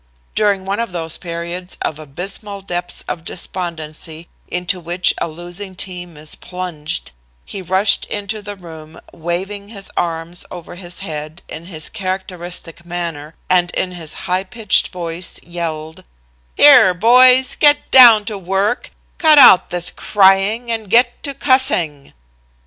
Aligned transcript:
During 0.33 0.65
one 0.65 0.79
of 0.79 0.93
those 0.93 1.17
periods 1.19 1.77
of 1.83 1.99
abysmal 1.99 2.61
depths 2.61 3.03
of 3.07 3.23
despondency 3.23 4.27
into 4.47 4.79
which 4.79 5.13
a 5.19 5.27
losing 5.27 5.75
team 5.75 6.17
is 6.17 6.33
plunged, 6.33 7.11
he 7.45 7.61
rushed 7.61 8.05
into 8.05 8.41
the 8.41 8.55
room, 8.55 8.99
waving 9.13 9.69
his 9.69 9.91
arms 9.95 10.43
over 10.49 10.73
his 10.73 11.01
head 11.01 11.43
in 11.47 11.65
his 11.67 11.87
characteristic 11.87 12.83
manner, 12.83 13.35
and 13.47 13.69
in 13.75 13.91
his 13.91 14.15
high 14.25 14.43
pitched 14.43 14.87
voice 14.87 15.39
yelled: 15.43 16.03
"'Here, 16.57 16.95
boys, 16.95 17.53
get 17.53 17.91
down 17.91 18.25
to 18.25 18.39
work; 18.39 18.89
cut 19.19 19.37
out 19.37 19.69
this 19.69 19.91
crying 19.91 20.71
and 20.71 20.89
get 20.89 21.21
to 21.21 21.35
cussing.' 21.35 22.11